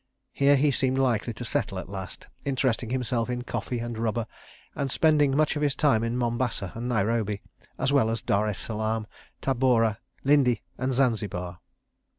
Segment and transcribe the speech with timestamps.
[0.33, 4.25] Here he seemed likely to settle at last, interesting himself in coffee and rubber,
[4.73, 7.43] and spending much of his time in Mombasa and Nairobi,
[7.77, 9.05] as well as in Dar es Salaam,
[9.43, 11.59] Tabora, Lindi and Zanzibar.